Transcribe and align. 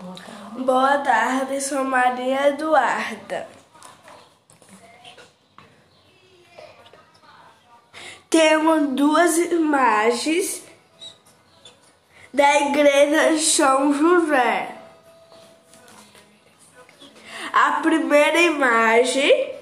Boa 0.00 0.98
tarde, 0.98 1.60
sou 1.60 1.82
Maria 1.82 2.50
Eduarda. 2.50 3.48
Temos 8.30 8.90
duas 8.90 9.36
imagens 9.38 10.62
da 12.32 12.60
igreja 12.60 13.40
São 13.40 13.92
José. 13.92 14.76
A 17.52 17.72
primeira 17.80 18.40
imagem 18.40 19.52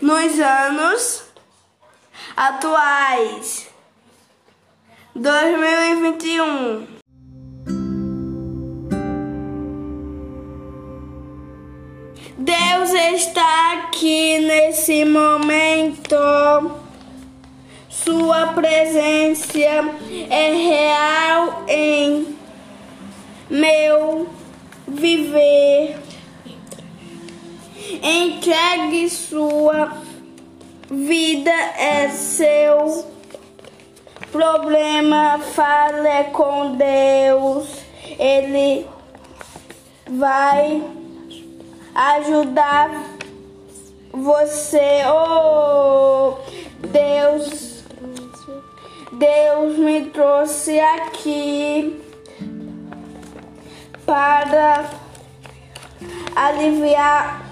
nos 0.00 0.40
anos 0.40 1.24
atuais 2.36 3.68
2021. 5.14 7.01
Deus 12.82 12.94
está 12.94 13.74
aqui 13.74 14.40
nesse 14.40 15.04
momento. 15.04 16.16
Sua 17.88 18.48
presença 18.48 19.56
é 20.28 20.52
real 20.52 21.62
em 21.68 22.36
meu 23.48 24.28
viver. 24.88 25.96
Entregue 28.02 29.08
sua 29.10 29.92
vida 30.90 31.52
é 31.52 32.08
seu 32.08 33.06
problema. 34.32 35.38
Fale 35.38 36.24
com 36.32 36.74
Deus. 36.74 37.68
Ele 38.18 38.84
vai 40.10 40.82
ajudar 41.94 42.90
você. 44.12 45.02
Oh, 45.06 46.36
Deus, 46.78 47.84
Deus 49.12 49.78
me 49.78 50.06
trouxe 50.10 50.78
aqui 50.78 52.00
para 54.06 54.90
aliviar 56.34 57.42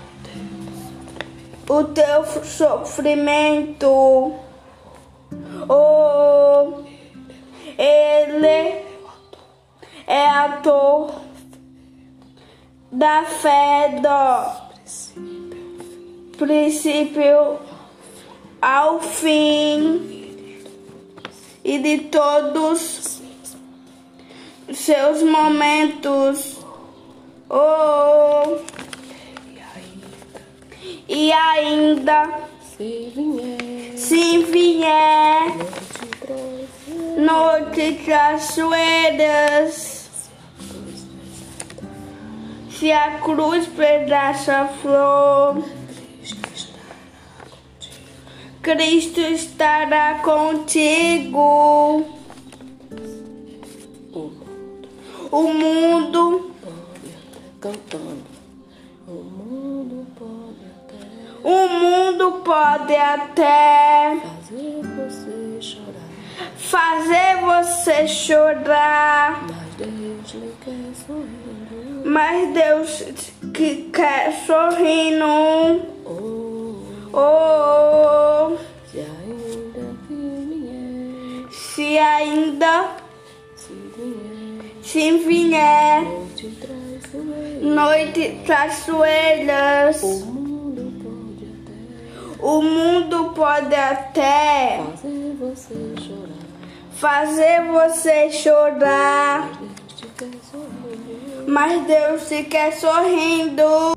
o 1.69 1.85
teu 1.85 2.25
sofrimento. 2.45 4.35
Oh, 5.69 6.83
ele 7.79 8.85
é 10.07 10.27
ator 10.27 11.30
da 12.93 13.25
fé 13.25 14.01
do 14.01 14.71
princípio 16.37 17.59
ao 18.61 19.01
fim 19.01 20.61
e 21.65 21.79
de 21.79 21.99
todos 22.09 23.21
seus 24.73 25.23
momentos. 25.23 26.59
Oh, 27.49 28.59
e 31.09 31.33
ainda 31.33 32.41
se 32.77 33.13
vier, 33.15 33.97
se 33.97 34.39
vier 34.45 35.57
noite 37.19 38.01
traiçoeiras 38.05 40.00
se 42.81 42.91
a 42.91 43.19
cruz 43.19 43.67
pedaça 43.67 44.67
flor, 44.81 45.63
Cristo 48.63 49.21
estará 49.21 50.21
contigo. 50.21 52.07
O 55.31 55.43
mundo 55.53 56.53
cantando. 57.61 58.25
O 59.07 59.13
mundo 59.13 60.07
pode 60.19 60.65
até 60.65 60.97
o 61.45 61.69
mundo 61.69 62.33
pode 62.43 62.95
até 62.97 64.17
fazer 64.23 64.81
você 64.97 65.61
chorar, 65.61 66.09
fazer 66.57 67.37
você 67.43 68.09
chorar, 68.09 69.43
mas 69.43 69.75
Deus 69.77 70.33
lhe 70.33 70.55
quer 70.65 70.95
sorrindo. 71.07 71.70
Mas 72.11 72.53
Deus 72.53 73.05
que 73.55 73.89
quer 73.93 74.33
sorrindo. 74.45 75.25
Oh, 76.05 76.51
Oh, 77.13 78.57
se 78.87 78.99
ainda 79.01 79.97
vier, 80.09 81.49
se 81.51 81.99
ainda 81.99 82.91
se 83.57 83.73
vier, 83.97 84.83
se 84.83 85.19
vier. 85.19 86.03
Noite 86.03 86.59
traiçoeira, 86.61 87.67
noite 87.67 88.41
traiçoeiras, 88.47 90.03
o 90.03 90.25
mundo 90.27 90.93
pode 91.03 91.45
até 91.57 92.47
o 92.47 92.63
mundo 92.63 93.33
pode 93.35 93.75
até 93.75 94.81
fazer 94.95 95.37
você 95.41 95.75
chorar, 96.01 96.47
fazer 96.93 97.61
você 97.73 98.31
chorar, 98.31 99.51
mas 101.51 101.85
Deus 101.85 102.23
se 102.23 102.45
quer 102.45 102.73
sorrindo. 102.73 103.93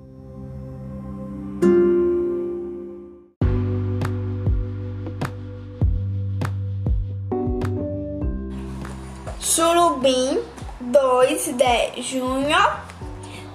Surubim, 9.40 10.44
2 10.82 11.56
de 11.56 12.02
junho 12.02 12.58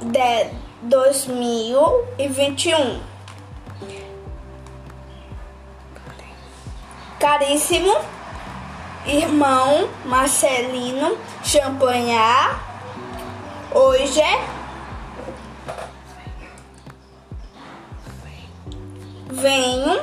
de 0.00 0.46
2021. 0.82 3.00
Caríssimo 7.18 7.96
irmão 9.06 9.88
Marcelino 10.04 11.18
Champanhar, 11.42 12.67
hoje 13.74 14.22
venho 19.30 20.02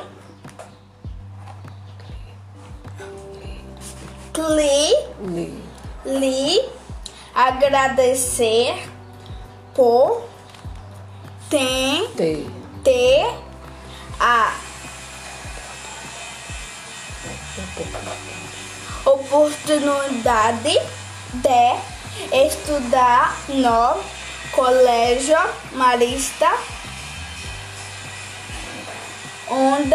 lhe 4.56 5.06
Lhe 5.26 5.66
lhe 6.04 6.68
agradecer 7.34 8.74
por 9.74 10.22
ter, 11.50 12.08
ter. 12.16 12.46
ter 12.84 13.34
a 14.20 14.54
oportunidade 19.04 20.78
de 21.34 21.95
estudar 22.32 23.36
no 23.48 24.00
Colégio 24.52 25.38
Marista, 25.72 26.50
onde 29.48 29.94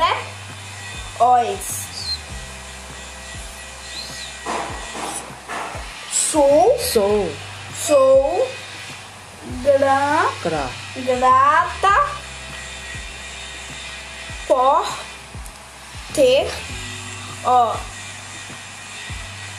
os 1.20 1.82
sou 6.12 6.80
sou. 6.80 7.32
Sou 7.88 8.48
gra, 9.64 10.30
gra, 10.44 10.70
grata 10.96 12.06
por 14.48 14.88
ter 16.14 16.48
o 17.44 17.74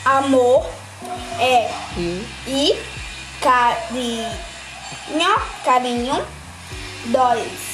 amor 0.05 0.82
é, 1.39 1.69
e? 1.97 2.27
E 2.47 2.83
carinho, 3.41 4.29
carinho. 5.63 6.25
Dos 7.05 7.73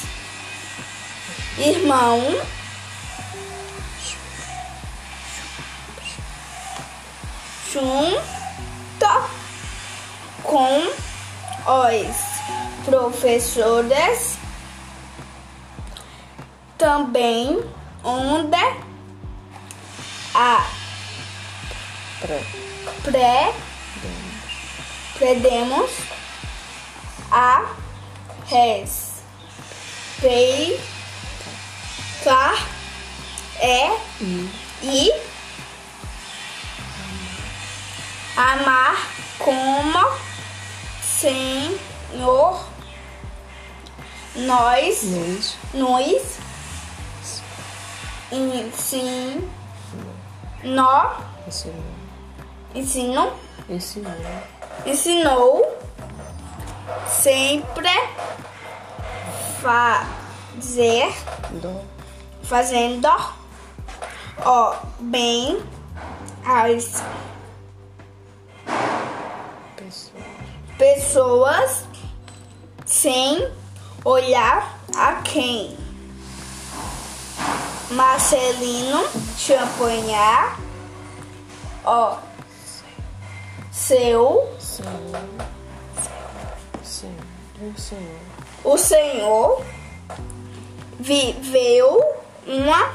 irmão, 1.56 2.20
junto 7.72 8.20
com 10.42 10.82
os 11.66 12.84
professores. 12.84 14.38
Também 16.76 17.62
onde 18.02 18.56
a 20.34 20.66
Pré. 22.20 22.69
Pré 23.02 23.54
podemos 25.18 25.90
a 27.30 27.66
respeitar 28.46 29.10
é 33.60 33.90
E. 34.20 34.50
e 34.82 35.12
amar 38.36 38.96
como 39.38 40.18
Senhor 41.02 42.66
nós 44.34 45.02
Nos. 45.02 45.56
nos 45.74 46.40
ensino 48.32 49.50
Ensinou. 51.46 52.09
Ensino 52.74 53.32
Ensinou. 53.68 54.12
ensinou 54.86 55.78
sempre 57.06 57.88
fazer 59.60 61.12
Dó. 61.60 61.82
fazendo 62.42 63.08
o 64.44 64.74
bem 65.00 65.62
às 66.44 67.02
Pessoa. 69.76 70.22
pessoas 70.78 71.84
sem 72.86 73.48
olhar 74.04 74.78
a 74.96 75.14
quem. 75.22 75.76
Marcelino 77.90 79.04
Champanhar, 79.36 80.58
ó, 81.84 82.18
seu, 83.80 84.54
Senhor. 84.58 84.92
Senhor. 86.84 87.14
O 87.62 87.78
Senhor. 87.78 88.20
o 88.62 88.78
Senhor, 88.78 89.64
viveu 90.98 92.14
uma 92.46 92.94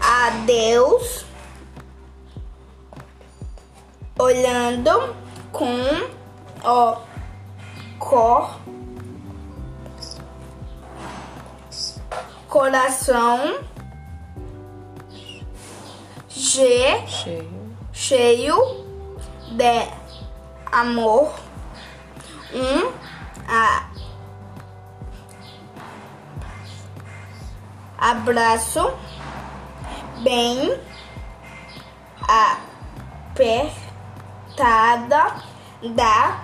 a 0.00 0.30
Deus, 0.46 1.26
olhando 4.18 5.14
com 5.52 5.66
o 6.64 6.96
cor, 7.98 8.58
coração 12.48 13.58
che- 16.28 17.04
Cheio. 17.06 17.76
cheio 17.92 18.56
de 19.50 19.88
amor, 20.72 21.32
um 22.52 22.92
a- 23.48 23.88
abraço 27.98 28.92
bem 30.22 30.78
apertada 34.48 35.34
da 35.94 36.40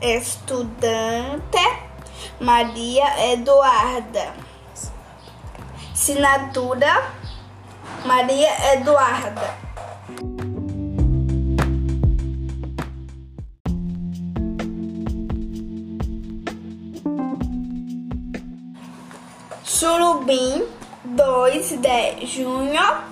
estudante 0.00 1.58
Maria 2.40 3.32
Eduarda. 3.32 4.49
Assinatura 6.00 7.12
Maria 8.06 8.48
Eduarda. 8.72 9.54
Surubim, 19.62 20.66
2 21.04 21.82
de 21.82 22.26
junho 22.26 23.04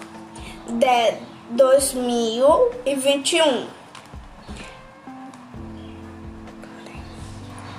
de 0.67 1.19
2021. 1.51 3.67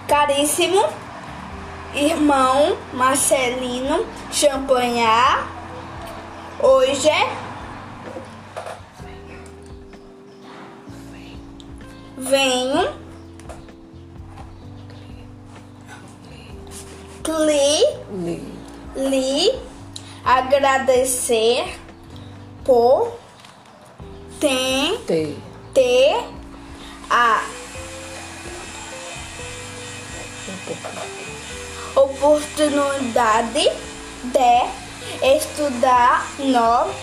Caríssimo 0.08 1.09
irmão 1.94 2.78
Marcelino 2.94 4.06
Champanhar, 4.32 5.48
hoje 6.62 7.10
venho 12.18 12.94
lhe 17.40 18.60
lhe 18.96 19.60
agradecer 20.26 21.80
por 22.64 23.14
ter, 24.40 24.98
Te. 25.06 25.38
ter 25.74 26.26
a 27.10 27.44
oportunidade 31.96 33.72
de 34.24 35.36
estudar 35.38 36.26
no 36.40 36.94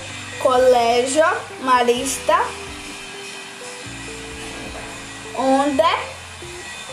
Colégio 0.42 1.24
Marista, 1.62 2.38
onde 5.36 5.82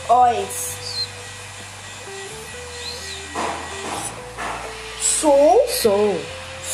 os 0.09 0.73
sou 5.23 5.67
Sou. 5.69 6.21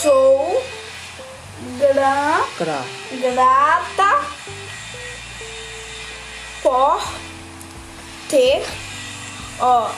Sou 0.01 0.63
gra, 1.77 2.45
Gra. 2.57 2.83
grata 3.21 4.25
por 6.63 7.01
ter 8.29 8.65
o 9.61 9.89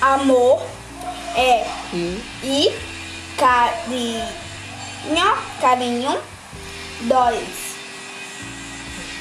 amor 0.00 0.62
é, 1.34 1.66
E. 1.92 2.22
e 2.42 2.92
carinho, 3.36 4.24
carinho 5.60 6.22
dois. 7.02 7.72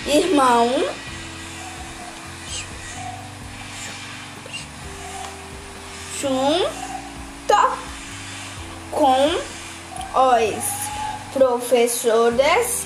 Irmão. 0.06 0.68
Junto 6.20 6.68
com 8.91 9.25
os 10.13 11.34
professores. 11.34 12.86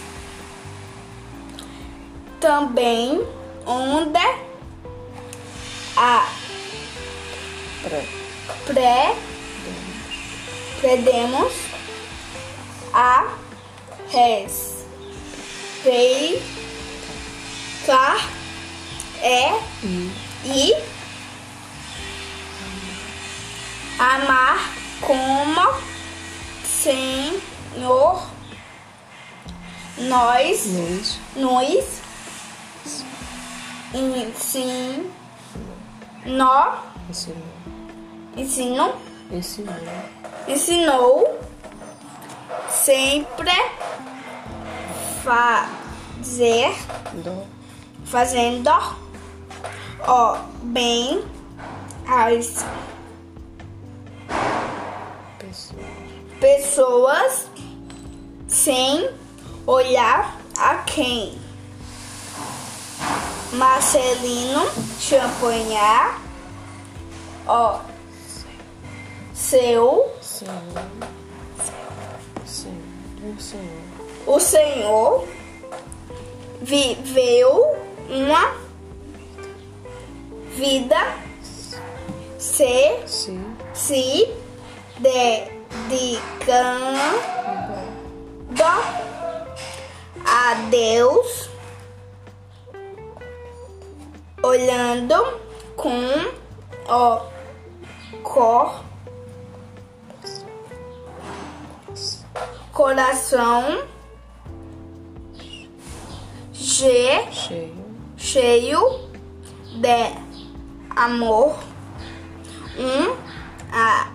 Também 2.40 3.26
onde 3.66 4.45
a. 5.96 6.28
Pré. 8.66 9.16
podemos 10.82 11.54
a. 12.94 13.36
Respeitar 14.12 15.06
é 19.22 19.60
E. 19.84 20.12
e 20.46 20.74
amar 23.98 24.74
como 25.02 25.62
Senhor. 26.64 28.30
Nós. 29.98 30.66
Nos. 30.68 31.20
nos 31.36 31.86
ensino 36.26 36.74
Ensinou. 37.10 37.44
ensino 38.38 38.94
Ensinou. 39.32 39.74
ensinou 40.48 41.40
sempre 42.70 43.52
fazer, 45.24 46.76
Do. 47.24 47.44
fazendo 48.06 48.70
ó 50.08 50.38
bem 50.64 51.24
as 52.08 52.64
Pessoa. 55.40 55.82
pessoas 56.40 57.50
sem 58.48 59.10
olhar 59.66 60.38
a 60.60 60.76
quem. 60.84 61.40
Marcelino 63.54 64.62
Champagnat, 65.00 66.20
ó, 67.48 67.80
seu, 69.34 70.12
Senhor. 70.22 70.56
Senhor. 72.46 73.40
Senhor. 73.40 73.66
o 74.28 74.40
Senhor, 74.40 75.28
viveu 76.62 77.76
uma 78.10 78.56
vida 80.56 80.98
se, 82.38 83.08
Se. 83.08 83.40
se 83.74 84.30
dedicando 85.00 86.66
a 90.26 90.54
Deus, 90.70 91.50
olhando 94.46 95.16
com 95.76 95.90
o 96.88 97.22
cor, 98.22 98.84
coração 102.72 103.84
che- 106.54 107.28
Cheio. 107.32 107.86
cheio 108.18 109.10
de 109.76 110.16
amor, 110.96 111.58
um 112.78 113.16
a- 113.74 114.12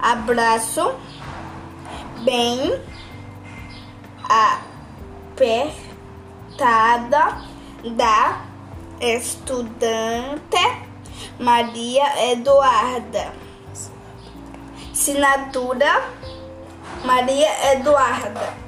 abraço 0.00 0.94
bem 2.24 2.80
apertada 6.62 7.42
da 7.96 8.42
estudante 9.00 10.56
Maria 11.38 12.30
Eduarda. 12.30 13.32
Assinatura 14.92 16.08
Maria 17.04 17.72
Eduarda. 17.72 18.61